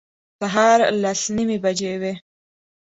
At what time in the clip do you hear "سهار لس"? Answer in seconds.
0.39-1.21